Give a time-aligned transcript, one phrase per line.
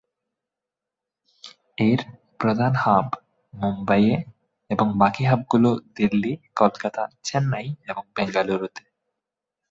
[1.81, 1.99] এর
[2.39, 3.07] প্রধান হাব
[3.53, 4.15] মুম্বাই এ
[4.69, 8.83] এবং বাকি হাব গুলো দিল্লি, কলকাতা, চেন্নাই এবং বেঙ্গালুরুতে।